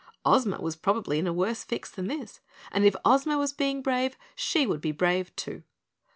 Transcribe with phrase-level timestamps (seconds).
[0.25, 2.39] Ozma was probably in a worse fix than this,
[2.71, 5.61] and if Ozma was being brave, she would be brave, too.